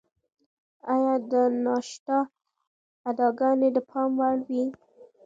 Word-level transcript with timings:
ایا 0.93 1.13
د 1.31 1.33
ناتاشا 1.63 2.19
اداګانې 3.11 3.69
د 3.75 3.77
پام 3.89 4.09
وړ 4.19 4.37
وې؟ 4.47 4.63